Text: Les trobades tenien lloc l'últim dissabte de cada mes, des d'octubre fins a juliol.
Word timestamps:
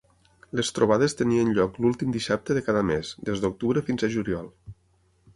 Les 0.59 0.69
trobades 0.77 1.13
tenien 1.17 1.51
lloc 1.57 1.75
l'últim 1.85 2.15
dissabte 2.15 2.57
de 2.59 2.63
cada 2.69 2.81
mes, 2.91 3.11
des 3.29 3.43
d'octubre 3.43 3.83
fins 3.91 4.07
a 4.07 4.09
juliol. 4.15 4.49